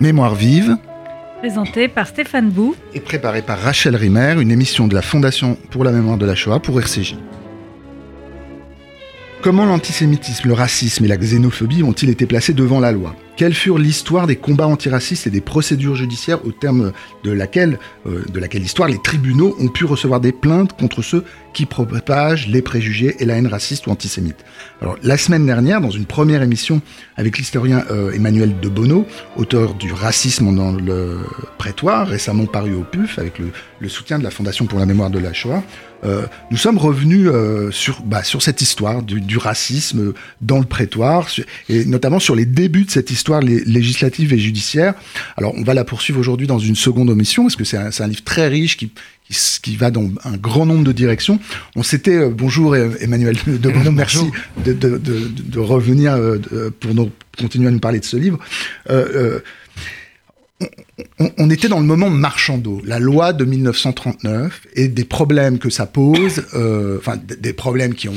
[0.00, 0.76] Mémoire vive.
[1.40, 2.76] Présenté par Stéphane Bou.
[2.94, 6.36] Et préparé par Rachel Rimer, une émission de la Fondation pour la mémoire de la
[6.36, 7.16] Shoah pour RCJ.
[9.42, 13.16] Comment l'antisémitisme, le racisme et la xénophobie ont-ils été placés devant la loi?
[13.36, 16.92] Quelle furent l'histoire des combats antiracistes et des procédures judiciaires au terme
[17.24, 21.24] de laquelle, euh, de laquelle histoire les tribunaux ont pu recevoir des plaintes contre ceux
[21.52, 24.44] qui propagent les préjugés et la haine raciste ou antisémite
[24.80, 26.80] Alors, la semaine dernière, dans une première émission
[27.16, 29.06] avec l'historien euh, Emmanuel de Bono,
[29.36, 31.18] auteur du Racisme dans le
[31.58, 35.18] prétoire, récemment paru au PUF avec le, soutien de la Fondation pour la mémoire de
[35.18, 35.62] la Shoah,
[36.04, 40.64] euh, nous sommes revenus euh, sur, bah, sur cette histoire du, du, racisme dans le
[40.64, 41.28] prétoire,
[41.68, 44.94] et notamment sur les débuts de cette histoire législative et judiciaire.
[45.36, 48.06] Alors, on va la poursuivre aujourd'hui dans une seconde omission, parce que c'est un, un,
[48.06, 48.92] livre très riche qui,
[49.28, 51.38] qui, qui, va dans un grand nombre de directions.
[51.76, 54.30] On s'était, euh, bonjour Emmanuel de Bono, merci
[54.64, 58.38] de, de, de, de, revenir euh, pour nous, continuer à nous parler de ce livre.
[58.90, 59.40] Euh,
[61.18, 65.70] on, on, était dans le moment marchando, la loi de 1939 et des problèmes que
[65.70, 68.14] ça pose, euh, enfin des problèmes qui ont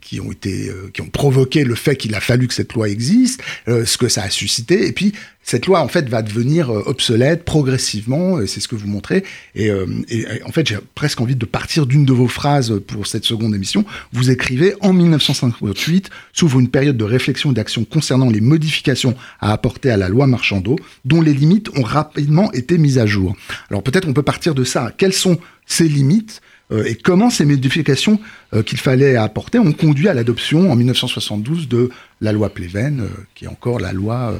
[0.00, 2.88] qui, ont été euh, qui ont provoqué le fait qu'il a fallu que cette loi
[2.88, 6.70] existe, euh, ce que ça a suscité, et puis cette loi en fait va devenir
[6.70, 9.70] euh, obsolète progressivement, c'est ce que vous montrez, et,
[10.08, 13.54] et en fait j'ai presque envie de partir d'une de vos phrases pour cette seconde
[13.54, 13.84] émission.
[14.12, 19.52] Vous écrivez en 1958 s'ouvre une période de réflexion et d'action concernant les modifications à
[19.52, 23.36] apporter à la loi Marchando, dont les limites ont rapidement été mises à jour.
[23.70, 24.92] Alors peut-être on peut partir de ça.
[24.96, 26.40] Quelles sont ces limites?
[26.40, 26.51] euh,
[26.84, 28.20] et comment ces modifications
[28.54, 33.08] euh, qu'il fallait apporter ont conduit à l'adoption en 1972 de la loi Pleven, euh,
[33.34, 34.38] qui est encore la loi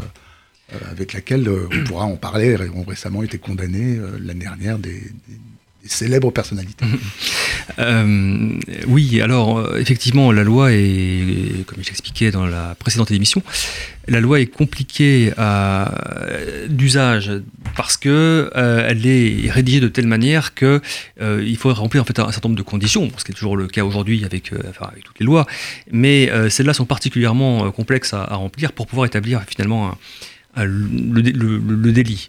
[0.91, 5.03] avec laquelle on pourra en parler, ont récemment été condamnés l'année dernière des
[5.85, 6.87] célèbres personnalités.
[7.79, 13.43] euh, oui, alors effectivement, la loi est, comme je l'expliquais dans la précédente émission,
[14.09, 15.33] la loi est compliquée
[16.69, 17.33] d'usage
[17.75, 20.81] parce que euh, elle est rédigée de telle manière que
[21.21, 23.57] euh, il faut remplir en fait un, certain nombre de conditions, ce qui est toujours
[23.57, 24.59] le cas aujourd'hui avec, euh,
[25.05, 25.47] toutes les lois,
[25.91, 29.97] mais celles-là sont particulièrement complexes à, remplir pour pouvoir établir finalement
[30.57, 32.29] le, délit.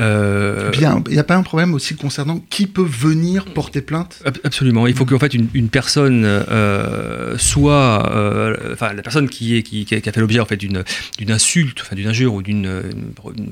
[0.00, 0.70] Euh...
[0.70, 4.22] Bien, il n'y a pas un problème aussi concernant qui peut venir porter plainte?
[4.44, 4.86] Absolument.
[4.86, 9.62] Il faut qu'en fait une, une personne euh, soit, euh, enfin la personne qui, est,
[9.62, 10.84] qui, qui a fait l'objet en fait d'une
[11.28, 12.82] insulte, enfin d'une injure ou d'une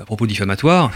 [0.07, 0.91] propos diffamatoire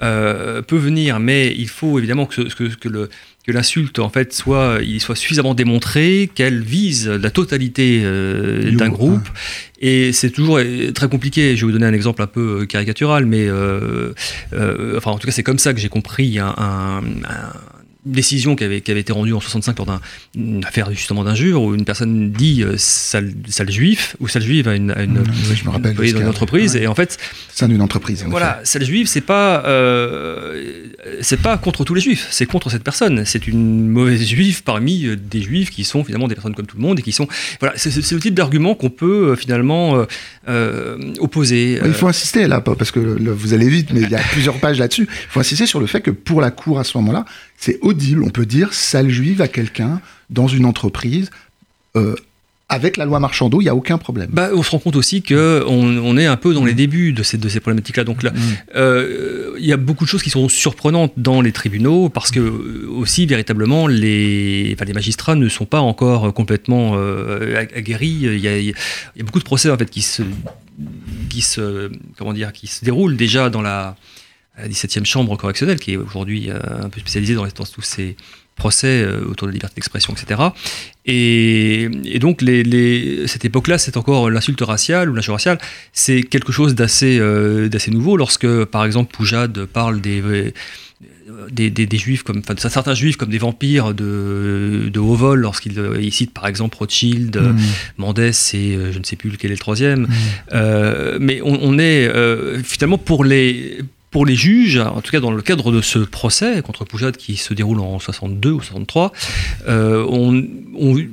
[0.00, 3.08] peut venir, mais il faut évidemment que, que, que le
[3.48, 8.90] que l'insulte en fait soit il soit suffisamment démontré qu'elle vise la totalité euh, d'un
[8.90, 9.26] groupe.
[9.80, 10.60] et c'est toujours
[10.94, 11.56] très compliqué.
[11.56, 14.12] Je vais vous donner un exemple un peu caricatural mais euh,
[14.52, 17.52] euh, enfin en tout cas c'est comme ça que j'ai compris un, un, un
[18.04, 20.00] décision qui avait, qui avait été rendue en 65 lors
[20.34, 24.68] d'une affaire justement d'injure où une personne dit euh, sale, sale juif ou sale juive
[24.68, 26.82] à une, à une, oui, je me rappelle une, dans une entreprise ouais.
[26.82, 27.18] et en fait
[27.52, 30.84] c'est d'une entreprise voilà sale juive c'est pas euh,
[31.20, 33.24] c'est pas contre tous les juifs c'est contre cette personne.
[33.24, 36.76] C'est une mauvaise juive parmi euh, des juifs qui sont finalement des personnes comme tout
[36.76, 37.26] le monde et qui sont
[37.60, 40.06] voilà c'est le type d'argument qu'on peut finalement
[40.48, 44.14] euh, opposer il faut insister là parce que le, vous allez vite mais il y
[44.14, 45.08] a plusieurs pages là-dessus.
[45.10, 47.24] Il faut insister sur le fait que pour la cour à ce moment-là
[47.58, 51.30] c'est audible, on peut dire sale juive à quelqu'un dans une entreprise.
[51.96, 52.14] Euh,
[52.70, 54.28] avec la loi Marchando, il n'y a aucun problème.
[54.30, 57.22] Bah, on se rend compte aussi qu'on on est un peu dans les débuts de
[57.22, 58.04] ces, de ces problématiques-là.
[58.04, 58.56] Donc là, il mmh.
[58.76, 63.24] euh, y a beaucoup de choses qui sont surprenantes dans les tribunaux parce que aussi
[63.24, 68.18] véritablement les, enfin, les magistrats ne sont pas encore complètement euh, aguerris.
[68.20, 70.22] Il y, a, il y, a, beaucoup de procès en fait qui se,
[71.30, 73.96] qui se, comment dire, qui se déroulent déjà dans la
[74.58, 78.16] la 17e chambre correctionnelle, qui est aujourd'hui euh, un peu spécialisée dans, dans tous ces
[78.56, 80.42] procès euh, autour de la liberté d'expression, etc.
[81.06, 85.58] Et, et donc, les, les, cette époque-là, c'est encore l'insulte raciale ou l'injure raciale,
[85.92, 88.16] c'est quelque chose d'assez euh, nouveau.
[88.16, 90.52] Lorsque, par exemple, Poujade parle des.
[91.50, 95.40] Des, des, des, juifs comme enfin certains juifs comme des vampires de, de haut vol
[95.40, 97.56] lorsqu'il il cite par exemple Rothschild, mmh.
[97.98, 100.00] Mendès et je ne sais plus lequel est le troisième.
[100.00, 100.08] Mmh.
[100.54, 103.78] Euh, mais on, on est euh, finalement pour les
[104.10, 107.36] pour les juges, en tout cas dans le cadre de ce procès contre Poujade qui
[107.36, 109.12] se déroule en 62 ou 63,
[109.68, 110.04] euh,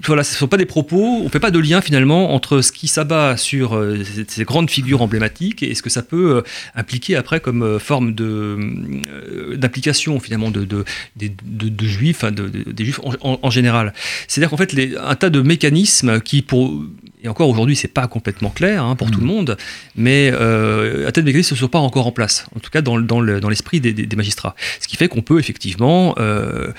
[0.05, 2.61] voilà, ce ne sont pas des propos, on ne fait pas de lien finalement entre
[2.61, 6.41] ce qui s'abat sur euh, ces, grandes figures emblématiques et ce que ça peut euh,
[6.75, 10.85] impliquer après comme forme euh, d'application finalement de, de,
[11.17, 13.93] de, de juifs, hein, des juifs en, général.
[14.27, 16.83] C'est-à-dire qu'en fait, un tas de mécanismes qui, pour,
[17.25, 19.11] et encore aujourd'hui, c'est pas complètement clair hein, pour mmh.
[19.11, 19.57] tout le monde,
[19.95, 22.99] mais un tas de mécanismes ne sont pas encore en place, en tout cas dans,
[22.99, 24.55] dans l'esprit le, dans des, des, des, magistrats.
[24.79, 26.15] Ce qui fait qu'on peut effectivement...
[26.19, 26.73] Euh, euh,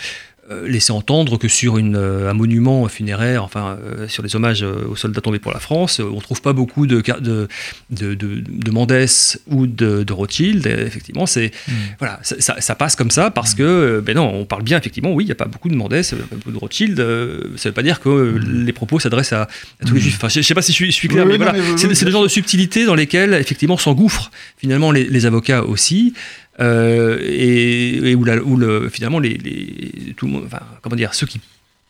[0.66, 4.96] laisser entendre que sur une, euh, un monument funéraire, enfin euh, sur les hommages aux
[4.96, 7.48] soldats tombés pour la France, on ne trouve pas beaucoup de, de,
[7.90, 9.06] de, de, Mendès
[9.48, 10.66] ou de, de Rothschild.
[10.66, 11.72] Et effectivement, c'est Mm.
[11.98, 15.24] voilà, ça, passe comme ça parce que, euh, ben non, on parle bien effectivement, oui,
[15.24, 16.98] il n'y a pas beaucoup de Mendès, euh, pas beaucoup de Rothschild.
[17.00, 19.48] euh, ça ne veut pas dire que euh, les propos s'adressent à, à
[19.86, 20.16] tous les juifs.
[20.16, 21.30] Enfin, je ne sais pas si je suis, je suis clair, Mm.
[21.30, 24.92] Oui, mais oui, voilà, oui, c'est le genre de subtilité dans lesquelles effectivement s'engouffrent finalement
[24.92, 26.14] les, les avocats aussi.
[26.60, 30.96] Euh, et, et où, la- où le, finalement les, les- tout le monde, enfin, comment
[30.96, 31.40] dire, ceux qui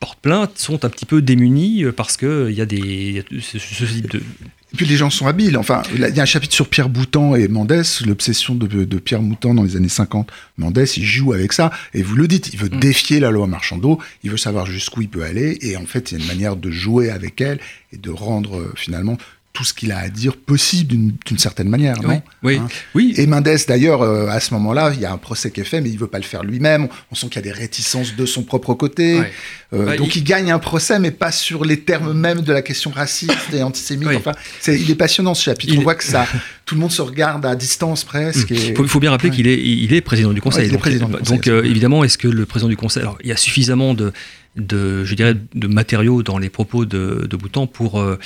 [0.00, 3.58] portent plainte sont un petit peu démunis euh, parce que il y a des ce,
[3.58, 5.56] ce type de Et puis les gens sont habiles.
[5.56, 9.22] Enfin, il y a un chapitre sur Pierre Boutan et Mendès, l'obsession de, de Pierre
[9.22, 10.30] Boutan dans les années 50.
[10.58, 11.70] Mendès, il joue avec ça.
[11.94, 12.80] Et vous le dites, il veut Mm.
[12.80, 13.98] défier la loi Marchandeau.
[14.22, 15.56] Il veut savoir jusqu'où il peut aller.
[15.62, 17.58] Et en fait, il y a une manière de jouer avec elle
[17.92, 19.16] et de rendre euh, finalement
[19.56, 20.88] tout ce qu'il a à dire possible
[21.26, 23.14] d'une certaine manière, oui, non oui, Hein oui.
[23.17, 25.81] Et Mendes, d'ailleurs, euh, à ce moment-là, il y a un procès qui est fait,
[25.81, 26.88] mais il veut pas le faire lui-même.
[27.11, 29.20] On sent qu'il y a des réticences de son propre côté.
[29.20, 29.32] Ouais.
[29.73, 30.25] Euh, Bah, donc il- il...
[30.25, 34.08] gagne un procès, mais pas sur les termes même de la question raciste et antisémite.
[34.08, 34.17] Oui.
[34.17, 35.73] Enfin, c'est, il est passionnant ce chapitre.
[35.73, 36.26] Il On est- voit que ça,
[36.67, 38.50] tout le monde se regarde à distance presque.
[38.52, 39.37] et- Il faut, faut bien rappeler Ouais.
[39.37, 40.70] qu'il est, il est président du Conseil.
[40.70, 43.32] Ouais, il est donc, euh, évidemment, est-ce que le président du Conseil, alors il y
[43.32, 44.12] a suffisamment de,
[44.56, 48.19] de je dirais, de matériaux dans les propos de, de Boutan pour euh,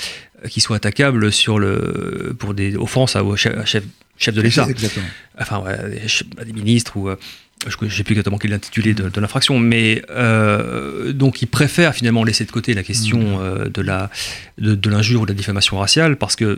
[0.49, 3.35] qu'il soit attaquable sur le, pour des offenses à, à
[3.65, 3.83] chef,
[4.17, 4.65] chef de l'État.
[5.39, 5.73] Enfin ouais,
[6.39, 7.15] à des, ministres ou euh,
[7.67, 11.47] je ne sais plus exactement quel est l'intitulé de, de l'infraction, mais euh, donc il
[11.47, 14.09] préfère finalement laisser de côté la question euh, de la
[14.57, 16.57] de, de l'injure ou de la diffamation raciale parce que euh,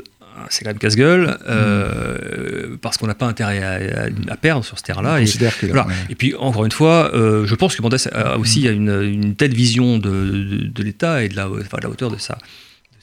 [0.50, 4.78] c'est quand même casse-gueule, euh, parce qu'on n'a pas intérêt à, à- à perdre sur
[4.80, 5.20] ce terrain-là.
[5.20, 5.86] Et, considère que voilà.
[5.88, 5.94] ouais.
[6.10, 9.54] et puis encore une fois, euh, je pense que Mendès a aussi une, une telle
[9.54, 12.38] vision de, de- de l'État et de la, enfin, de la hauteur de sa,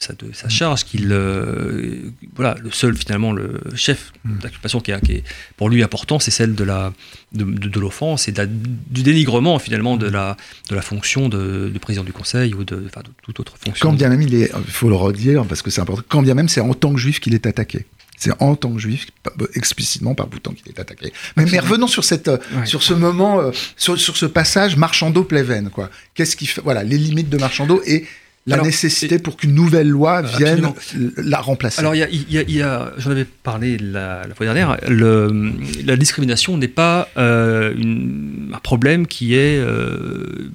[0.03, 4.99] sa, de sa charge qu'il, euh, voilà, le seul finalement le chef d'occupation qui, a-
[4.99, 5.23] qui est
[5.57, 6.93] pour lui important, c'est celle de la
[7.33, 10.37] de, de- de l'offense et la- du dénigrement finalement de la
[10.69, 13.89] de la fonction de, de président du Conseil ou de, enfin, toute autre fonction.
[13.89, 16.03] Quand bien même il est, il faut le redire parce que c'est important.
[16.09, 17.85] Quand bien même c'est en tant que juif qu'il est attaqué.
[18.17, 21.11] C'est en tant que juif, pas- explicitement par Boutan qu'il est attaqué.
[21.37, 22.67] Mais, mais revenons sur cette, euh, Ouais.
[22.67, 25.89] sur ce moment, euh, sur, sur ce passage Marchando-Pleven, quoi.
[26.13, 28.05] Qu'est-ce qui fait, voilà, les limites de Marchando et
[28.47, 31.11] la Alors, nécessité pour qu'une nouvelle loi vienne Absolument.
[31.17, 31.79] la remplacer.
[31.79, 34.33] Alors, il y a, il y a- il y a- j'en avais parlé la, la
[34.33, 35.53] fois dernière, le-
[35.85, 40.49] la discrimination n'est pas euh, une- un problème qui est euh,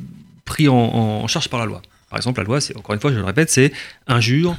[0.44, 1.80] pris en, en charge par la loi.
[2.08, 3.72] Par exemple, la loi, c'est encore une fois, je le répète, c'est
[4.06, 4.56] injure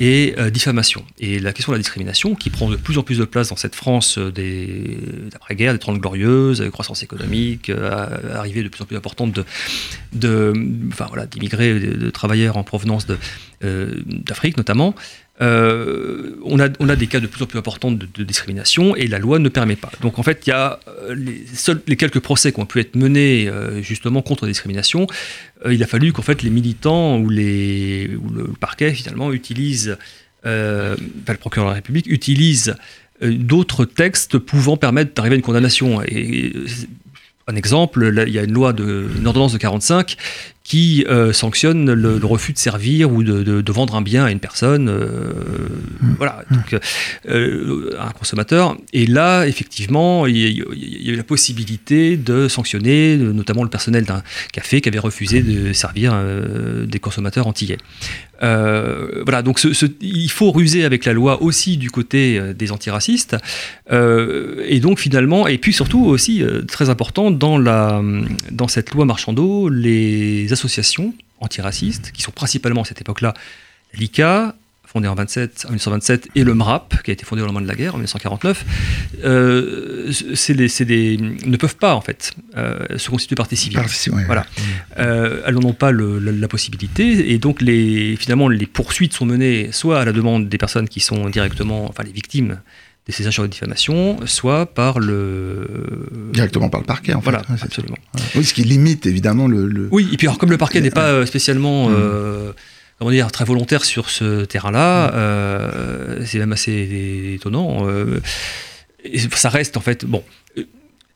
[0.00, 1.04] et euh, diffamation.
[1.18, 3.56] Et la question de la discrimination, qui prend de plus en plus de place dans
[3.56, 4.30] cette France euh,
[5.30, 9.38] d'après-guerre, des Trente Glorieuses, euh, croissance économique, arrivée de plus en plus importante
[10.12, 13.06] d'immigrés, de, travailleurs en provenance
[13.60, 14.94] d'Afrique notamment.
[15.42, 19.38] Euh, on, a, des cas de plus en plus importants de, discrimination et la loi
[19.38, 19.90] ne permet pas.
[20.00, 22.80] Donc en fait, il y a euh, les, seuls, les quelques procès qui ont pu
[22.80, 25.06] être menés euh, justement contre la discrimination.
[25.68, 29.96] Il a fallu qu'en fait les militants ou, les, le parquet finalement utilisent,
[30.44, 30.52] enfin,
[31.32, 32.76] le procureur de la République utilise
[33.22, 36.02] d'autres textes pouvant permettre d'arriver à une condamnation.
[36.02, 36.52] Et,
[37.48, 40.16] un exemple, il y a une loi, de, une ordonnance de 45
[40.66, 44.24] qui euh, sanctionne le, le refus de servir ou de, de- de vendre un bien
[44.24, 45.32] à une personne, euh,
[46.18, 46.76] voilà, donc,
[47.28, 48.76] euh, à un consommateur.
[48.92, 53.62] Et là, effectivement, il y, a- il y a eu la possibilité de sanctionner, notamment
[53.62, 54.22] le personnel d'un
[54.52, 56.14] café qui avait refusé de servir
[56.86, 57.78] des consommateurs antillais.
[58.40, 63.36] Voilà, donc ce- ce- il faut ruser avec la loi aussi du côté des antiracistes.
[63.92, 68.02] Et donc finalement, et puis surtout aussi, très important, dans, la,
[68.50, 71.08] dans cette loi Marchando, les associations
[71.40, 73.32] antiracistes, qui sont principalement à cette époque-là
[73.94, 74.54] l'ICA,
[74.92, 77.68] fondée en, 27, en 1927, et le MRAP, qui a été fondé au lendemain de
[77.68, 78.64] la guerre, en 1949,
[79.24, 80.12] euh,
[80.48, 83.78] des- des- ne peuvent pas, en fait, euh, se constituer partie civile.
[83.78, 84.46] Parti- ouais, Voilà.
[84.98, 89.12] Euh, elles n'en ont pas le- la, la possibilité et donc les, finalement les poursuites
[89.12, 92.60] sont menées soit à la demande des personnes qui sont directement, enfin les victimes
[93.06, 95.66] de ces injures de diffamation, soit par le...
[96.32, 97.30] Directement par le parquet, en fait.
[97.30, 97.64] Voilà, c'est ça.
[97.66, 97.96] absolument.
[98.34, 99.68] Oui, ce qui limite évidemment le.
[99.68, 101.88] le- Oui, et puis alors comme le parquet Et- n'est pas euh, spécialement...
[101.88, 101.94] Mm.
[101.96, 102.52] euh,
[102.98, 107.86] Comment dire, très volontaire sur ce terrain-là, euh, c'est même assez étonnant.
[107.86, 108.20] euh,
[109.04, 110.24] et ça reste en fait, bon,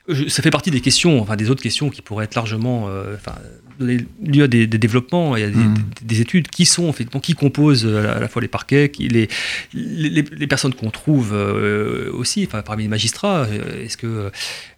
[0.09, 3.15] je- ça fait partie des questions, enfin des autres questions qui pourraient être largement, euh,
[3.15, 3.35] enfin,
[3.79, 5.75] donner lieu à des, des développements, a des, Mm.
[6.01, 8.91] des- des études qui sont effectivement, qui composent à la, à la fois les parquets,
[8.91, 9.29] qui, les,
[9.73, 14.31] les, les- les personnes qu'on trouve euh, aussi, enfin parmi les magistrats, euh, est-ce que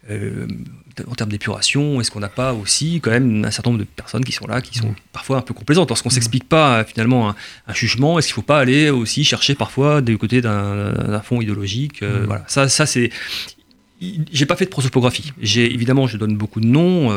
[0.09, 0.47] euh,
[1.07, 4.23] en termes d'épuration, est-ce qu'on n'a pas aussi quand même un certain nombre de personnes
[4.23, 7.29] qui sont là, qui sont parfois un peu complaisantes Lorsqu'on ne s'explique pas euh, finalement
[7.29, 7.35] un,
[7.67, 11.41] un jugement, est-ce qu'il ne faut pas aller aussi chercher parfois du côté d'un fond
[11.41, 12.25] idéologique euh, Mm.
[12.27, 13.09] Voilà, ça, ça c'est
[14.01, 15.31] j'ai pas fait de prosopographie.
[15.41, 17.11] Évidemment, je donne beaucoup de noms.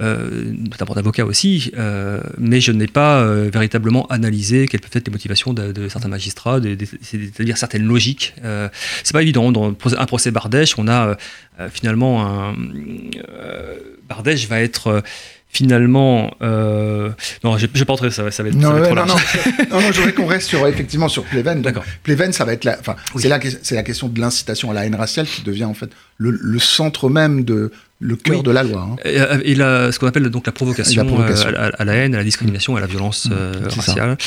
[0.00, 5.08] Euh, notamment d'avocats aussi, euh, mais je n'ai pas euh, véritablement analysé quelles peuvent être
[5.08, 6.60] les motivations de, certains magistrats,
[7.02, 8.34] c'est-à-dire certaines logiques.
[9.04, 9.52] c'est pas évident.
[9.52, 11.18] Dans un procès Bardèche, on a
[11.70, 12.54] finalement un.
[14.08, 15.02] Bardèche va être
[15.52, 19.14] finalement, non, je, vais pas entrer, ça, ça va être, non, trop non, non,
[19.70, 21.62] non, non, je voudrais qu'on reste sur effectivement sur Pleven.
[21.62, 21.84] D'accord.
[22.02, 24.86] Pleven, ça va être la, enfin, c'est la, c'est la question de l'incitation à la
[24.86, 27.70] haine raciale qui devient en fait le, le centre même de
[28.02, 28.88] le cœur de la loi.
[28.90, 28.96] Hein.
[29.04, 32.80] Et, ce qu'on appelle donc la provocation, euh, à, la haine, à la discrimination, à
[32.80, 33.32] la violence mmh.
[33.32, 34.18] euh, raciale.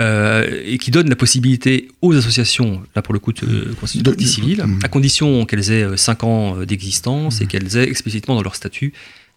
[0.00, 4.26] Euh, et qui donne la possibilité aux associations, là pour le coup, de constituer partie
[4.26, 4.80] civile, mmh.
[4.82, 7.48] à condition qu'elles aient 5 ans d'existence et mmh.
[7.48, 8.92] qu'elles aient explicitement dans leur statut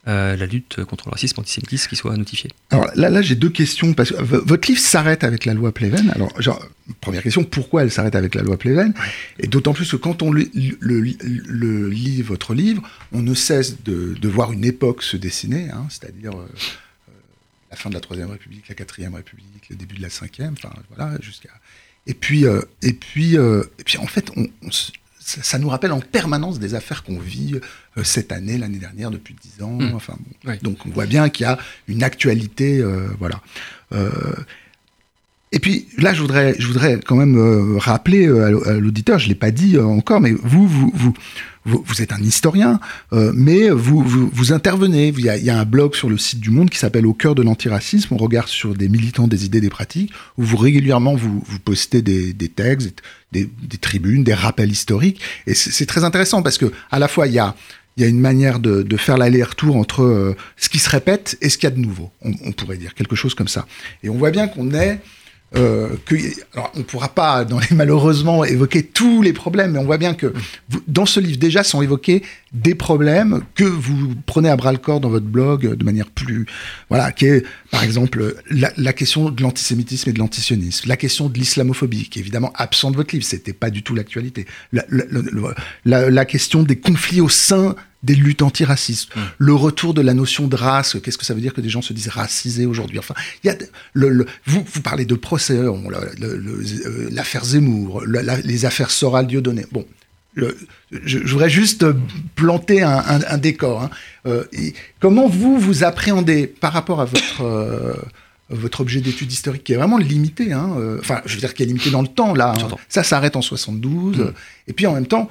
[0.08, 2.50] euh, la lutte contre le racisme, l'antisémitisme qui soit notifiée.
[2.70, 3.94] Alors là, là j'ai deux questions.
[3.94, 6.10] Parce que votre livre s'arrête avec la loi Pleven.
[6.12, 6.66] Alors, genre,
[7.02, 8.94] première question, pourquoi elle s'arrête avec la loi Pleven?
[9.38, 10.50] Et d'autant plus que quand on le,
[11.90, 16.48] lit, votre livre, on ne cesse de, voir une époque se dessiner, hein, c'est-à-dire euh,
[17.10, 17.12] euh,
[17.72, 20.74] la fin de la Troisième République, la Quatrième République, le début de la Cinquième, enfin
[20.96, 21.50] voilà, jusqu'à...
[22.10, 22.46] Et puis,
[22.82, 24.70] et, puis, et puis, en fait, on, on
[25.28, 27.56] ça, nous rappelle en permanence des affaires qu'on vit
[27.98, 29.74] euh, cette année, l'année dernière, depuis dix ans.
[29.74, 29.94] Mmh.
[29.94, 30.18] Enfin,
[30.64, 31.58] Donc on voit bien qu'il y a
[31.88, 33.42] une actualité, euh, voilà.
[33.94, 34.10] Euh,
[35.52, 39.52] et puis là, je voudrais, je voudrais quand même rappeler à l'auditeur, je l'ai pas
[39.52, 41.14] dit encore, mais vous, vous, vous,
[41.68, 42.80] vous, êtes un historien,
[43.14, 45.10] euh, mais vous, vous, intervenez.
[45.10, 47.42] Il y, a, un blog sur le site du Monde qui s'appelle Au cœur de
[47.42, 48.14] l'antiracisme.
[48.14, 52.34] On regarde sur des militants, des idées, des pratiques, où vous régulièrement vous, postez des,
[52.50, 53.50] textes, des,
[53.82, 55.22] tribunes, des rappels historiques.
[55.46, 57.56] Et c'est très intéressant parce que à la fois il y a
[57.98, 61.50] il y a une manière de, faire l'aller-retour entre euh, ce qui se répète et
[61.50, 62.12] ce qu'il y a de nouveau.
[62.22, 63.66] On, pourrait dire quelque chose comme ça.
[64.04, 65.00] Et on voit bien qu'on est
[65.56, 66.16] euh, que,
[66.54, 69.98] alors on ne pourra pas, dans les, malheureusement, évoquer tous les problèmes, mais on voit
[69.98, 70.34] bien que
[70.88, 75.00] dans ce livre déjà sont évoqués des problèmes que vous prenez à bras le corps
[75.00, 76.46] dans votre blog de manière plus,
[76.90, 81.38] voilà, qui est par exemple la, question de l'antisémitisme et de l'antisionisme, la question de
[81.38, 84.84] l'islamophobie, qui est évidemment absente de votre livre, c'était pas du tout l'actualité, la,
[85.86, 89.20] la, question des conflits au sein des luttes antiracistes, mmh.
[89.40, 91.82] le retour de la notion de race, qu'est-ce que ça veut dire que des gens
[91.82, 93.00] se disent racisés aujourd'hui?
[93.00, 93.58] Enfin, il y a
[93.94, 99.66] le, vous, vous parlez de procès, euh, l'affaire Zemmour, les affaires Soral Dieudonné.
[99.72, 99.86] Bon,
[100.36, 101.86] je, voudrais juste
[102.36, 103.82] planter un, décor.
[103.82, 103.90] Hein.
[104.28, 104.44] Euh,
[105.00, 107.94] comment vous vous appréhendez par rapport à votre euh,
[108.50, 111.66] votre objet d'étude historique qui est vraiment limité, hein, enfin, je veux dire qui est
[111.66, 112.54] limité dans le temps là.
[112.58, 112.76] Hein.
[112.88, 114.34] Ça s'arrête en 72, mmh.
[114.68, 115.30] et puis en même temps,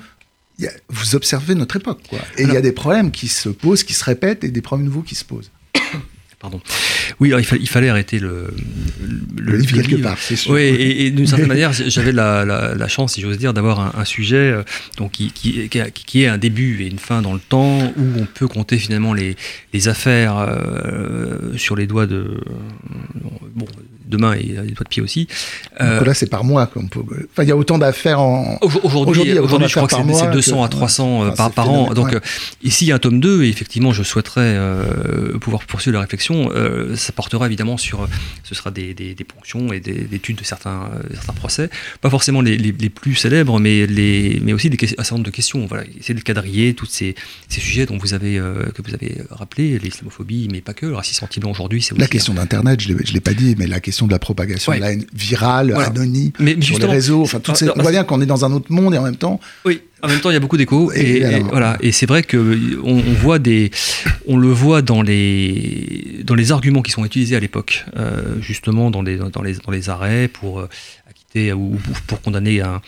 [0.89, 2.19] vous observez notre époque, quoi.
[2.39, 4.87] Et il y a des problèmes qui se posent, qui se répètent, et des problèmes
[4.87, 5.51] nouveaux qui se posent.
[6.39, 6.61] Pardon.
[7.19, 8.49] Oui, alors il, fallait arrêter le,
[9.39, 10.53] le, livre quelque part, c'est sûr.
[10.53, 14.63] Oui, et, d'une certaine manière, j'avais la, chance, si j'ose dire, d'avoir un, sujet euh,
[14.99, 18.27] donc, qui, qui, qui, est un début et une fin dans le temps, où on
[18.27, 19.37] peut compter finalement les,
[19.73, 22.39] les affaires euh, sur les doigts de,
[23.55, 23.67] bon,
[24.07, 25.29] de main et des doigts de pied aussi.
[25.81, 26.67] Euh, là, c'est par mois.
[26.67, 26.81] Peut...
[27.31, 28.59] Enfin, il y a autant d'affaires en.
[28.83, 31.93] Aujourd'hui, je crois que c'est 200 à 300 euh, par, par an.
[31.93, 32.21] Donc, euh,
[32.63, 34.59] ici, il y a un tome 2, et effectivement, je souhaiterais
[35.41, 36.51] pouvoir poursuivre la réflexion.
[36.95, 38.09] ça portera évidemment sur.
[38.45, 41.71] Ce sera des, des, des ponctions et des, études de certains, certains procès.
[42.01, 45.31] Pas forcément les, les, plus célèbres, mais, les, mais aussi des, un certain nombre de
[45.31, 45.67] questions.
[45.67, 47.15] Voilà, essayer de quadriller tous ces,
[47.49, 48.41] ces sujets dont vous avez,
[48.75, 51.83] que vous avez rappelé, l'islamophobie, mais pas que, le racisme anti-blanc aujourd'hui.
[51.83, 54.75] c'est La question d'Internet, je ne l'ai pas dit, mais la question de la propagation
[54.75, 57.23] de la haine virale, anonyme, mais, sur les réseaux.
[57.23, 57.71] Enfin, toutes ces...
[57.71, 59.41] on voit bien qu'on est dans un autre monde et en même temps.
[59.65, 59.81] Oui.
[60.03, 61.79] En même temps, il y a beaucoup d'échos et, voilà.
[61.81, 63.71] Et c'est vrai que on, voit des,
[64.29, 68.91] on le voit dans les dans les arguments qui sont utilisés à l'époque, euh, justement
[68.91, 70.69] dans les dans les dans les arrêts pour euh,
[71.09, 72.83] acquitter ou pour condamner un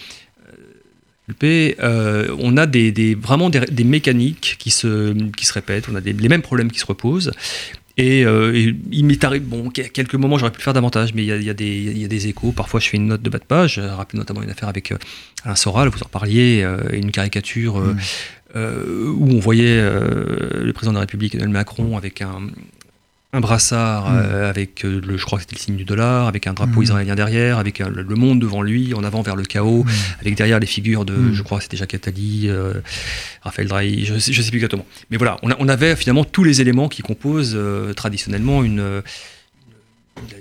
[1.44, 5.94] euh, on a des, des vraiment des, des, mécaniques qui se, qui se répètent, on
[5.94, 7.32] a des, les mêmes problèmes qui se reposent,
[8.00, 11.42] euh, et, il m'est arrivé, bon, quelques moments j'aurais pu le faire davantage, mais il
[11.42, 12.52] y, a, des échos.
[12.52, 13.74] Parfois je fais une note de bas de page.
[13.74, 14.98] J'ai rappelé notamment une affaire avec euh,
[15.44, 17.98] Alain Soral, vous en parliez, euh, une caricature mm.
[18.54, 22.48] où on voyait le président de la République, Emmanuel Macron, avec un,
[23.32, 24.16] un brassard mm.
[24.16, 26.80] euh, avec, euh, le, je crois que c'était le signe du dollar, avec un drapeau
[26.80, 26.84] mm.
[26.84, 29.90] israélien derrière, avec euh, le monde devant lui, en avant vers le chaos, mm.
[30.20, 32.48] avec derrière les figures de, je crois que c'était Jacques Attali,
[33.42, 34.86] Raphaël Drahi, je ne sais, plus exactement.
[35.10, 37.58] Mais voilà, on, avait finalement tous les éléments qui composent
[37.94, 39.02] traditionnellement une,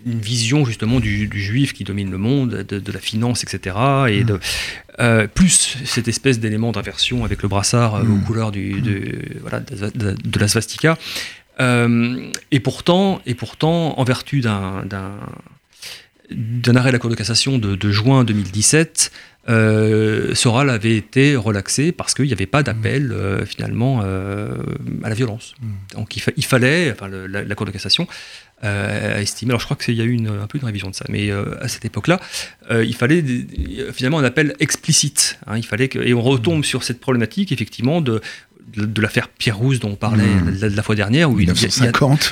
[0.06, 3.76] une vision justement du, juif qui domine le monde, de, la finance, etc.
[4.10, 4.40] Et de,
[5.28, 10.48] plus cette espèce d'élément d'inversion avec le brassard aux couleurs du, de, voilà, de, la
[10.48, 10.98] svastika.
[11.60, 14.86] Euh, et, pourtant, et pourtant, en vertu d'un
[16.30, 19.14] d'un arrêt de la Cour de cassation de, juin 2017,
[19.48, 25.16] euh, Soral avait été relaxé parce qu'il n'y avait pas d'appel euh, finalement à la
[25.16, 25.56] violence.
[25.62, 25.96] Mm.
[25.96, 28.10] Donc il, fallait, enfin la, Cour de cassation
[28.62, 30.96] a estimé, alors je crois qu'il y a eu une, un peu une révision de
[30.96, 32.20] ça, mais à cette époque-là,
[32.72, 33.24] il fallait
[33.94, 35.40] finalement un appel explicite.
[35.48, 35.56] Hein.
[35.58, 38.20] il fallait que, et on retombe sur cette problématique effectivement de
[38.76, 40.76] de, l'affaire Pierre Rousse dont on parlait mmh.
[40.76, 41.54] la, fois dernière, où il, y a,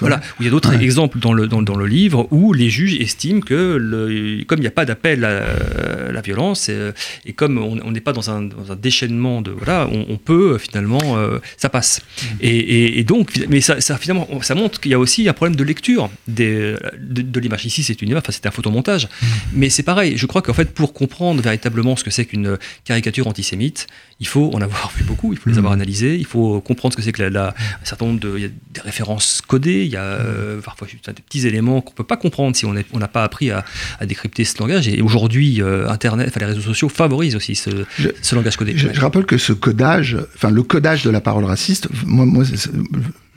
[0.01, 2.69] voilà, où il y a d'autres exemples dans le, dans, dans, le livre où les
[2.69, 6.91] juges estiment que le, comme il n'y a pas d'appel à, la violence et,
[7.25, 11.17] et comme on n'est pas dans un, dans un, déchaînement de voilà, on, peut finalement
[11.17, 12.01] euh, ça passe.
[12.01, 12.25] Mmh.
[12.41, 15.55] Et, et, donc, mais ça, ça, finalement ça montre qu'il y a aussi un problème
[15.55, 17.65] de lecture des, de, l'image.
[17.65, 19.25] Ici, c'est une image, enfin c'est un photomontage, mmh.
[19.53, 20.17] mais c'est pareil.
[20.17, 23.87] Je crois qu'en fait, pour comprendre véritablement ce que c'est qu'une caricature antisémite,
[24.19, 26.97] il faut en avoir vu beaucoup, il faut les avoir analysées, il faut comprendre ce
[26.97, 29.91] que c'est que la, un certain nombre de, il y a des références codées, il
[29.91, 33.23] y a euh, parfois des petits éléments qu'on peut pas comprendre si on n'a pas
[33.23, 33.63] appris à,
[34.05, 34.87] décrypter ce langage.
[34.87, 37.85] Et aujourd'hui, euh, Internet, enfin les réseaux sociaux favorisent aussi ce,
[38.33, 38.73] langage codé.
[38.75, 42.43] Je, rappelle que ce codage, enfin le codage de la parole raciste, moi, moi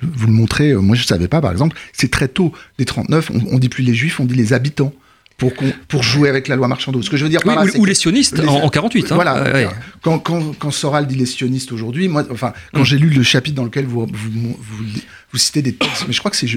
[0.00, 3.54] vous le montrez, moi je savais pas par exemple, c'est très tôt, dès 39, on,
[3.54, 4.92] on dit plus les juifs, on dit les habitants
[5.38, 5.52] pour,
[5.86, 7.00] pour jouer avec la loi Marchandeau.
[7.00, 9.12] Ce que je veux dire par ou, les sionistes en, 48.
[9.12, 9.14] Hein.
[9.14, 9.70] Voilà.
[10.02, 12.84] Quand, quand, quand, Soral dit les sionistes aujourd'hui, moi, enfin, quand mm.
[12.84, 14.58] j'ai lu le chapitre dans lequel vous, vous,
[15.32, 16.48] vous, citez des textes, mais je crois que c'est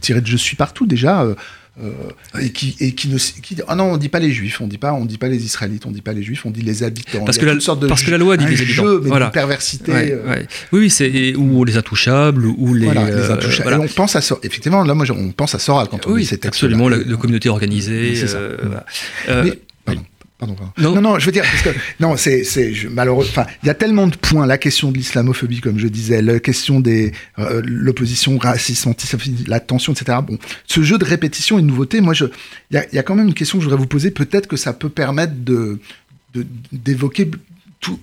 [0.00, 1.22] tiré de Je suis partout déjà.
[1.22, 1.34] Euh,
[1.82, 4.66] euh, et qui et qui ne qui, ah non on dit pas les juifs on
[4.66, 6.82] dit pas on dit pas les israélites on dit pas les juifs on dit les
[6.82, 7.24] habitants.
[7.24, 8.84] Parce que la, sorte de parce que la loi dit les habitants.
[8.84, 9.30] jeu, mais voilà.
[9.30, 10.42] perversité euh.
[10.72, 13.74] oui oui c'est ou les intouchables ou les, voilà, les euh, intouchables.
[13.74, 16.56] on pense à effectivement là moi on pense à Soral quand on oui, ces textes
[16.62, 18.38] absolument la, communauté organisée c'est ça.
[19.44, 19.58] Mais,
[20.38, 21.00] Pardon, Non.
[21.00, 24.06] non, je veux dire, parce que, non, c'est, c'est, malheureux, enfin, il y a tellement
[24.06, 28.90] de points, la question de l'islamophobie, comme je disais, la question des, euh, l'opposition racisme,
[28.90, 30.18] antisémitisme, la tension, etc.
[30.24, 32.26] Bon, ce jeu de répétition et de nouveauté, moi, je,
[32.70, 34.46] il y a, y a, quand même une question que je voudrais vous poser, peut-être
[34.46, 35.80] que ça peut permettre de,
[36.34, 37.28] de d'évoquer
[37.80, 37.98] tout,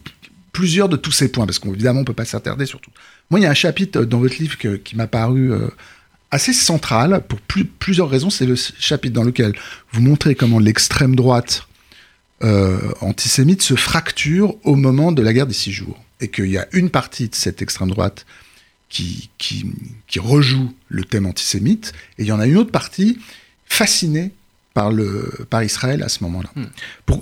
[0.51, 2.91] plusieurs de tous ces points, parce qu'évidemment, on peut pas s'attarder sur tout.
[3.29, 5.69] Moi, il y a un chapitre dans votre livre qui m'a paru euh,
[6.31, 7.39] assez central pour
[7.79, 8.29] plusieurs raisons.
[8.29, 9.53] C'est le chapitre dans lequel
[9.93, 11.65] vous montrez comment l'extrême droite
[12.43, 16.03] euh, antisémite se fracture au moment de la guerre des six jours.
[16.21, 18.25] Et qu'il y a une partie de cette extrême droite
[18.89, 23.19] qui, qui, rejoue le thème antisémite, et il y en a une autre partie
[23.65, 24.31] fascinée
[24.73, 26.49] par, le, par Israël à ce moment-là.
[26.55, 27.15] Hmm.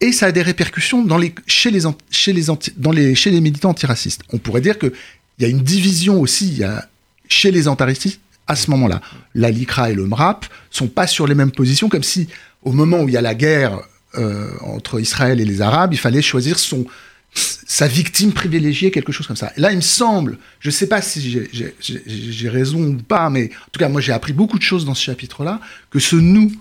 [0.00, 2.44] Et ça a des répercussions dans les, chez, les, chez, les
[2.76, 4.22] dans les, chez les militants antiracistes.
[4.30, 4.92] On pourrait dire qu'il
[5.38, 6.88] y a une division aussi il y a,
[7.28, 9.00] chez les antiracistes à ce moment-là.
[9.34, 12.28] La LICRA et le MRAP sont pas sur les mêmes positions, comme si
[12.62, 13.80] au moment où il y a la guerre
[14.18, 16.86] euh, entre Israël et les Arabes, il fallait choisir son,
[17.34, 19.52] sa victime privilégiée, quelque chose comme ça.
[19.56, 21.46] Et là, il me semble, je ne sais pas si
[21.80, 24.94] j'ai raison ou pas, mais en tout cas, moi j'ai appris beaucoup de choses dans
[24.94, 26.52] ce chapitre-là, que ce nous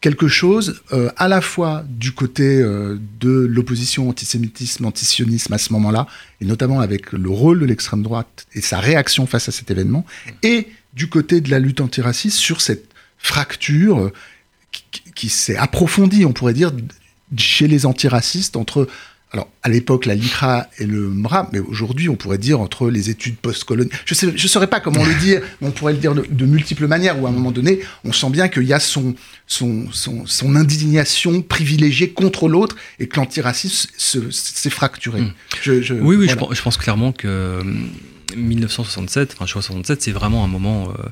[0.00, 5.72] quelque chose euh, à la fois du côté euh, de l'opposition antisémitisme, antisionisme à ce
[5.72, 6.06] moment-là,
[6.40, 10.04] et notamment avec le rôle de l'extrême droite et sa réaction face à cet événement,
[10.42, 14.12] et du côté de la lutte antiraciste sur cette fracture
[15.26, 16.70] s'est approfondie, on pourrait dire,
[17.36, 18.88] chez les antiracistes entre
[19.32, 23.10] alors, à l'époque, la LICRA et le MRA, mais aujourd'hui, on pourrait dire entre les
[23.10, 23.94] études postcoloniales.
[24.06, 26.86] Je ne je saurais pas comment le dire, mais on pourrait le dire de, multiples
[26.86, 29.14] manières, où à un moment donné, on sent bien qu'il y a son,
[29.46, 35.20] son, son, indignation privilégiée contre l'autre et que l'antiracisme s'est fracturé.
[35.20, 35.32] Hmm.
[35.60, 37.62] Je, oui, oui, je, pense, clairement que
[38.34, 40.88] 1967, enfin, 67, c'est vraiment un moment.
[40.88, 41.08] Euh,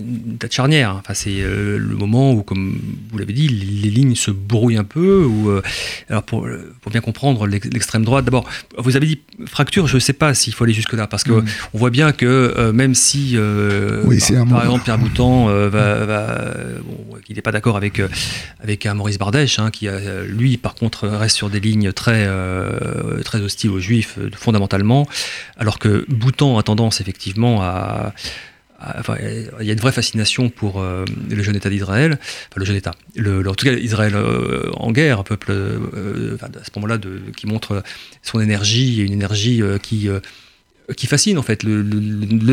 [0.00, 0.96] une date charnière.
[0.98, 2.78] Enfin, c'est euh, le moment où, comme
[3.10, 5.24] vous l'avez dit, les, lignes se brouillent un peu.
[5.24, 5.62] Ou euh,
[6.08, 6.48] alors pour,
[6.80, 9.86] pour, bien comprendre l'extrême droite, d'abord, vous avez dit fracture.
[9.86, 11.44] Je ne sais pas s'il faut aller jusque là, parce que mm.
[11.74, 17.36] on voit bien que euh, même si, par, exemple, Pierre Boutan va, va bon, il
[17.36, 18.02] n'est pas d'accord avec
[18.60, 19.88] avec un Maurice Bardèche, hein, qui
[20.26, 22.28] lui, par contre, reste sur des lignes très
[23.24, 25.06] très hostiles aux Juifs fondamentalement,
[25.56, 28.12] alors que Boutan a tendance effectivement à
[28.98, 29.16] Enfin,
[29.60, 32.76] il y a une vraie fascination pour euh, le jeune État d'Israël, enfin le jeune
[32.76, 36.98] État, le, en tout cas Israël euh, en guerre, un peuple euh, à ce moment-là
[37.36, 37.82] qui montre
[38.22, 40.08] son énergie, et une énergie qui
[40.96, 41.82] qui fascine en fait le,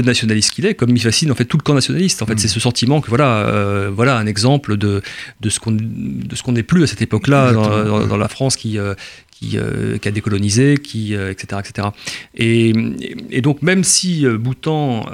[0.02, 2.22] nationaliste qu'il est, comme il fascine en fait tout le camp nationaliste.
[2.22, 2.40] En fait, mm.
[2.40, 5.02] c'est ce sentiment que voilà, voilà un exemple de,
[5.40, 8.78] de ce qu'on de ce qu'on n'est plus à cette époque-là dans, la France qui
[8.78, 8.96] euh,
[9.40, 11.88] qui, a décolonisé, qui, etc., euh, etc.
[12.36, 12.74] Et,
[13.30, 15.06] et, donc même si euh, Bhoutan,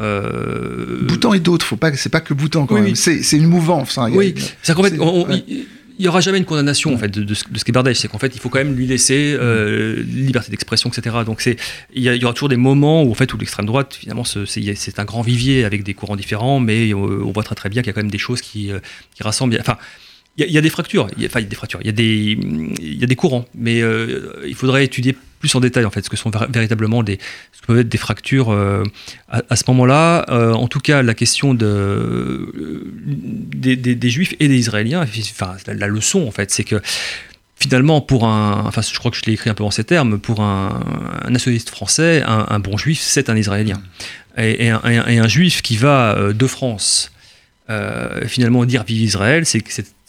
[1.02, 2.96] Bhoutan et d'autres, faut pas, c'est pas que Bhoutan quand même.
[2.96, 3.98] C'est, une mouvance.
[3.98, 4.94] Hein, oui, c'est qu'en fait,
[6.00, 8.18] il n'y aura jamais une condamnation en fait de, de, ce, qu'est Bardèche, c'est qu'en
[8.18, 9.38] fait il faut quand même lui laisser
[10.06, 11.18] liberté d'expression, etc.
[11.26, 11.58] Donc c'est
[11.94, 15.06] il y, aura toujours des moments où en fait où l'extrême droite finalement c'est, un
[15.06, 17.94] grand vivier avec des courants différents, mais on, voit très très bien qu'il y a
[17.94, 18.72] quand même des choses qui,
[19.16, 19.58] qui rassemblent.
[19.60, 19.78] Enfin
[20.38, 23.16] il y, a des fractures, il y a, des fractures, il y y a des
[23.16, 23.84] courants, mais
[24.48, 27.20] il faudrait étudier plus en détail en fait ce que sont véritablement des,
[27.52, 28.52] ce peuvent être des fractures
[29.30, 30.26] à, ce moment-là.
[30.56, 32.52] en tout cas, la question de,
[33.06, 36.82] des, des, juifs et des israéliens, enfin la, leçon en fait, c'est que
[37.64, 40.20] finalement, pour un, enfin, je crois que je l'ai écrit un peu en ces termes,
[40.20, 40.84] pour un,
[41.30, 43.82] nationaliste français, un, bon juif, c'est un Israélien.
[44.38, 47.12] Et, un, juif qui va euh, de France,
[47.70, 49.64] euh, finalement, dire vive Israël, c'est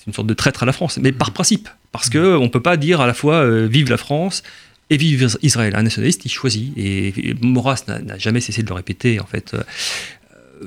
[0.04, 2.62] c'est une sorte de traître à la France, mais par principe, parce que on peut
[2.62, 4.42] pas dire à la fois euh, vive la France
[4.90, 5.74] et vive Israël.
[5.76, 9.56] Un nationaliste, il choisit, et, Maurras n'a jamais cessé de le répéter, en fait.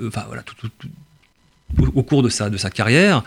[0.07, 0.55] enfin voilà, tout,
[1.93, 3.23] au, cours de sa, de sa carrière.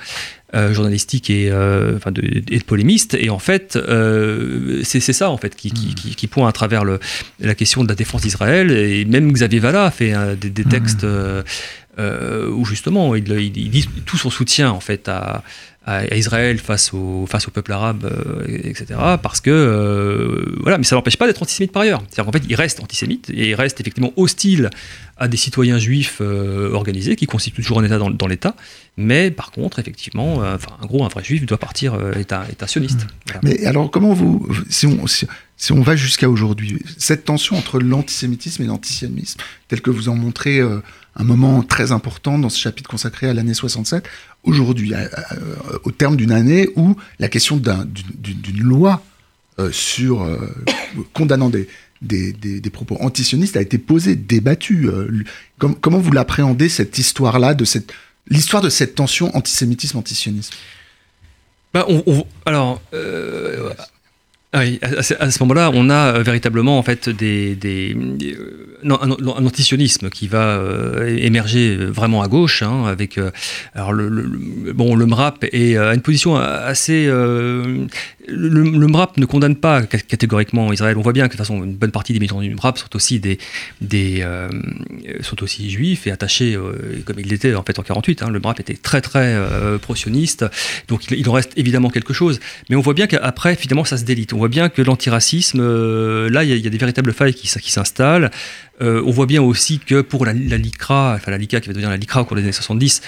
[0.53, 3.14] Euh, journalistique et, euh, enfin de, et de polémiste.
[3.14, 6.14] Et en fait, euh, c'est ça en fait qui, qui, hmm.
[6.16, 6.99] qui, pointe à travers le,
[7.38, 8.73] la question de la défense d'Israël.
[8.73, 10.68] Et même Xavier Vallat a fait des, des, hmm.
[10.68, 11.07] textes
[12.00, 15.42] où justement il, il, dit tout son soutien en fait à,
[15.84, 18.10] à Israël face au, face au peuple arabe,
[18.46, 18.86] etc.
[19.22, 22.02] Parce que, voilà, mais ça n'empêche pas d'être antisémite par ailleurs.
[22.08, 24.70] C'est-à-dire qu'en fait, il reste antisémite et il reste effectivement hostile
[25.20, 28.56] à des citoyens juifs euh, organisés qui constituent toujours un État dans, l'État.
[28.96, 32.46] Mais par contre, effectivement, euh, enfin, en gros, un vrai juif doit partir euh, état,
[32.50, 33.02] état, sioniste.
[33.04, 33.38] Mmh.
[33.42, 35.26] Mais alors, comment vous, si on, si,
[35.72, 40.62] on va jusqu'à aujourd'hui, cette tension entre l'antisémitisme et l'antisionisme, tel que vous en montrez
[41.16, 44.05] un moment très important dans ce chapitre consacré à l'année 67,
[44.44, 44.92] aujourd'hui,
[45.85, 49.03] au terme d'une année où la question d'une loi
[49.73, 50.27] sur
[51.12, 51.68] condamnant des,
[52.03, 54.88] des, propos antisionistes a été posé, débattu.
[54.88, 55.25] Euh,
[55.59, 57.92] comment vous l'appréhendez, cette histoire-là, de cette,
[58.29, 60.55] l'histoire de cette tension antisémitisme-antisionisme?
[61.73, 61.87] Bah,
[62.46, 63.70] Alors, euh,
[64.52, 67.96] à, ce moment-là, on a euh, véritablement en fait des,
[68.84, 69.10] un,
[69.46, 70.60] antisionisme qui va
[71.06, 73.18] émerger vraiment à gauche, hein, avec
[73.74, 77.08] alors le, bon le MRAP est à une position assez
[78.31, 80.97] le, MRAP ne condamne pas catégoriquement Israël.
[80.97, 82.79] On voit bien que de toute façon, une bonne partie des militants du MRAP
[83.93, 84.49] euh,
[85.21, 88.23] sont aussi juifs et attachés, euh, comme il l'était en fait en 48.
[88.23, 88.31] Hein.
[88.31, 90.45] le MRAP était très très euh, pro-sioniste,
[90.88, 92.40] donc il, en reste évidemment quelque chose.
[92.69, 94.33] Mais on voit bien qu'après, finalement, ça se délite.
[94.33, 95.61] On voit bien que l'antiracisme,
[96.29, 98.31] là, il y, a des véritables failles qui s'installent.
[98.81, 101.97] On voit bien aussi que pour la, LICRA, enfin la LICA qui va devenir la
[101.97, 103.03] LICRA au cours des années 70,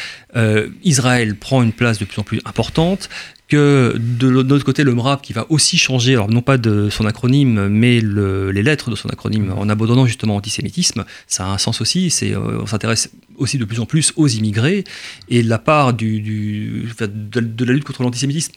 [0.85, 3.09] Israël prend une place de plus en plus importante,
[3.53, 7.05] que de l'autre côté, le MRAP qui va aussi changer, alors non pas de son
[7.05, 11.83] acronyme, mais les lettres de son acronyme, en abandonnant justement antisémitisme, ça a un sens
[11.83, 12.11] aussi.
[12.23, 14.85] Euh, on s'intéresse aussi de plus en plus aux immigrés
[15.29, 18.55] et la part de, la lutte contre l'antisémitisme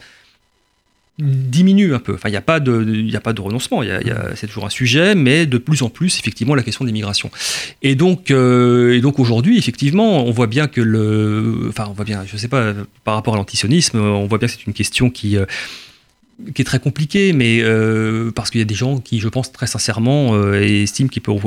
[1.17, 2.13] diminue un peu.
[2.13, 4.69] Enfin, il n'y a, pas de, a pas de renoncement, y a, c'est toujours un
[4.69, 7.31] sujet, mais de plus en plus, effectivement, la question de l'immigration.
[7.81, 11.67] Et donc, euh, et donc aujourd'hui, effectivement, on voit bien que le...
[11.69, 12.73] Enfin, on voit bien, je ne sais pas,
[13.03, 15.37] par rapport à l'antisionisme, on voit bien que c'est une question qui...
[15.37, 15.45] Euh,
[16.53, 19.53] qui est très compliquée, mais euh, parce qu'il y a des gens qui, je pense,
[19.53, 21.45] très sincèrement, estiment qu'ils peuvent,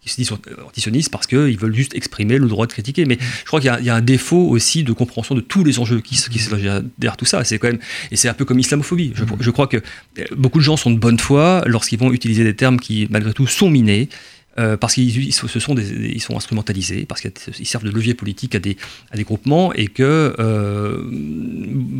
[0.00, 0.32] qui se disent
[0.66, 3.04] antisionistes parce qu'ils veulent juste exprimer le droit de critiquer.
[3.04, 6.00] Mais je crois qu'il y, a un défaut aussi de compréhension de tous les enjeux
[6.00, 7.44] qui, qui se derrière tout ça.
[7.44, 9.12] C'est quand même, et c'est un peu comme l'islamophobie.
[9.14, 12.44] Je, je, crois que euh, beaucoup de gens sont de bonne foi lorsqu'ils vont utiliser
[12.44, 14.08] des termes qui, malgré tout, sont minés.
[14.58, 18.76] Euh, parce qu'ils sont, ils sont instrumentalisés, parce qu'ils servent de levier politique à des,
[19.12, 21.04] à des groupements, et que, euh,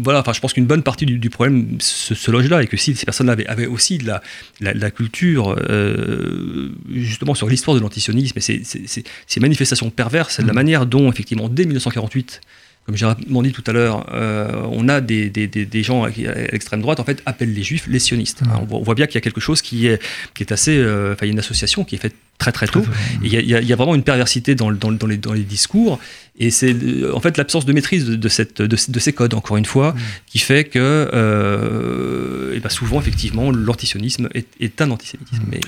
[0.02, 2.96] voilà, enfin, je pense qu'une bonne partie du, problème se, loge là, et que si
[2.96, 4.20] ces personnes-là avaient, aussi de la,
[4.60, 10.54] la, culture, euh, justement, sur l'histoire de l'antisionisme, et ces, manifestations perverses, la mmh.
[10.54, 12.40] manière dont, effectivement, dès 1948,
[12.90, 16.08] comme j'ai dit tout à l'heure, euh, on a des, des, des, gens à
[16.52, 18.42] l'extrême droite en fait appellent les juifs les sionistes.
[18.42, 20.02] Hein, on, voit, bien qu'il y a quelque chose qui est,
[20.34, 22.66] qui est assez, euh, enfin il y a une association qui est faite très très
[22.66, 22.82] tôt.
[23.22, 26.00] Il y, y, a vraiment une perversité dans, dans, dans, les, dans les, discours
[26.38, 29.66] et c'est euh, en fait l'absence de maîtrise de, cette, de, ces codes encore une
[29.66, 29.94] fois
[30.26, 35.44] qui fait que et ben souvent effectivement l'antisionisme est, est, un antisémitisme.
[35.48, 35.60] Mais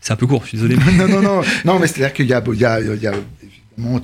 [0.00, 0.76] c'est un peu court, je suis désolé.
[0.96, 3.02] non non non non mais c'est à dire qu'il y a, il y a, il
[3.02, 3.14] y a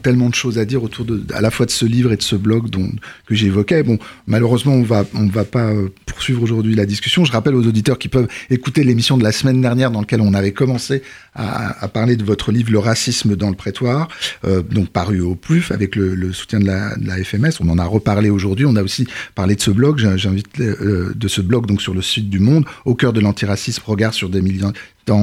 [0.02, 2.22] tellement de choses à dire autour de, à la fois de ce livre et de
[2.22, 2.88] ce blog dont,
[3.26, 3.82] que j'évoquais.
[3.82, 7.24] Bon, malheureusement, on va, on va pas euh, poursuivre aujourd'hui la discussion.
[7.24, 10.34] Je rappelle aux auditeurs qui peuvent écouter l'émission de la semaine dernière dans laquelle on
[10.34, 11.02] avait commencé
[11.34, 14.08] à, à parler de votre livre Le racisme dans le prétoire,
[14.44, 17.60] euh, donc paru au PLUF avec le, le soutien de la, de la, FMS.
[17.60, 18.66] On en a reparlé aujourd'hui.
[18.66, 19.98] On a aussi parlé de ce blog.
[20.16, 23.82] J'invite euh, de ce blog donc sur le site du Monde, au cœur de l'antiracisme,
[23.86, 24.40] regard sur des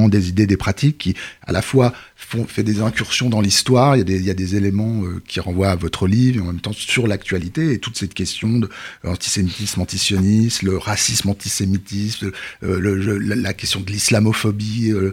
[0.08, 1.14] des idées, des pratiques qui,
[1.46, 3.96] à la fois, font, fait des incursions dans l'histoire.
[3.96, 6.60] Il, il, y a des éléments euh, qui renvoient à votre livre, et en même
[6.60, 8.68] temps sur l'actualité et toute cette question de
[9.04, 14.90] l'antisémitisme, antisionisme, le racisme, antisémitisme, euh, le, la, question de l'islamophobie.
[14.92, 15.12] Euh,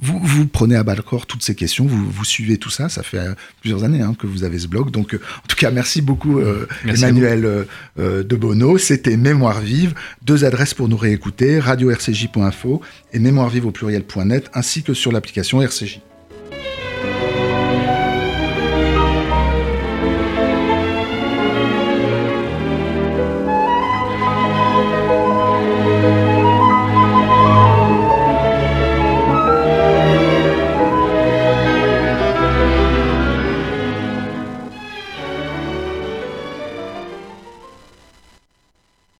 [0.00, 2.88] vous, vous prenez à bas le corps toutes ces questions, vous, vous suivez tout ça.
[2.88, 3.20] Ça fait
[3.60, 4.90] plusieurs années hein, que vous avez ce blog.
[4.90, 6.40] Donc, en tout cas, merci beaucoup,
[6.86, 8.78] Emmanuel de Bono.
[8.78, 9.94] C'était Mémoire vive.
[10.22, 12.80] Deux adresses pour nous réécouter radio-rcj.info
[13.12, 13.70] et mémoire vive au
[14.54, 16.00] ainsi que sur l'application RCJ.